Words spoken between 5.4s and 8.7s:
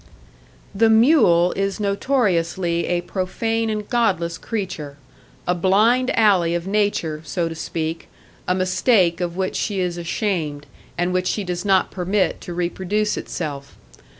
a blind alley of Nature, so to speak, a